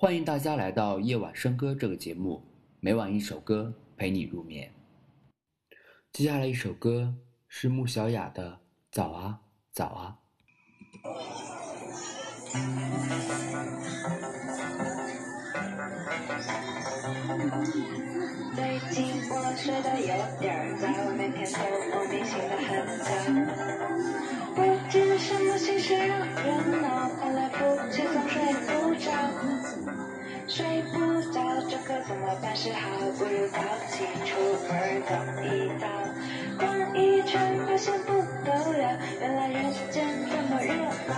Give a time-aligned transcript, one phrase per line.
[0.00, 2.40] 欢迎大家来到夜晚笙歌这个节目，
[2.78, 4.72] 每晚一首歌陪你入眠。
[6.12, 7.16] 接下来一首歌
[7.48, 8.52] 是穆小雅的
[8.92, 9.40] 《早啊
[9.72, 10.16] 早啊》。
[18.54, 20.06] 最近我睡得有
[20.38, 20.86] 点早，
[21.16, 21.58] 每天都
[21.90, 22.57] 莫名醒得
[32.60, 32.80] 是好？
[33.16, 34.34] 不如早起出
[34.66, 35.46] 门走一
[35.78, 35.86] 遭。
[36.58, 38.12] 逛一圈发现不
[38.44, 40.74] 得了，原来人间这么热
[41.06, 41.14] 闹。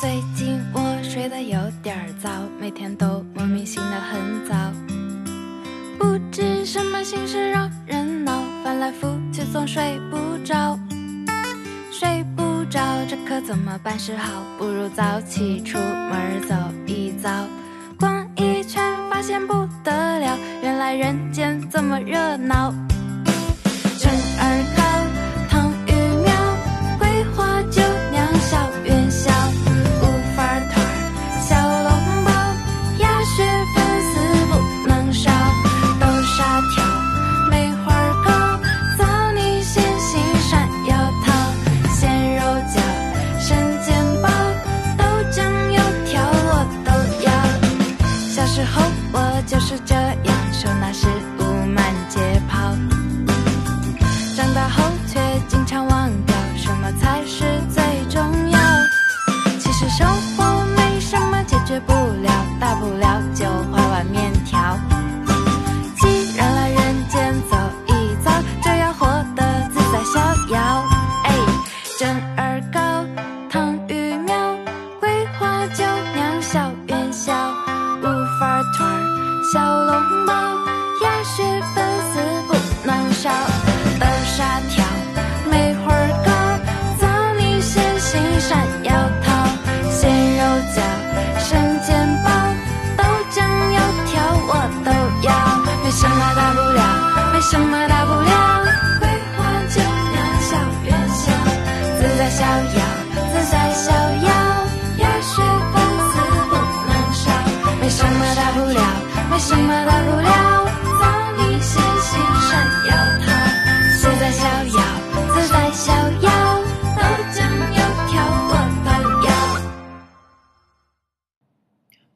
[0.00, 4.91] 最近我睡得有点早，每天都莫名醒得很早。
[6.02, 10.76] 不知什么心事让人恼，翻来覆去总睡不着。
[11.92, 14.42] 睡不着，这可怎么办是好？
[14.58, 17.30] 不如早起出门走一遭，
[18.00, 22.74] 逛一圈发现不得了，原来人间这么热闹。
[49.52, 49.94] 就是这，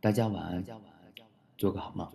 [0.00, 0.64] 大家晚安，
[1.56, 2.06] 做个好梦。